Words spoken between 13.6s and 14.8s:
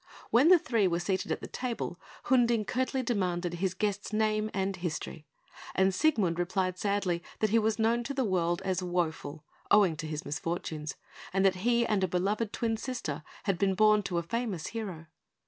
born to a famous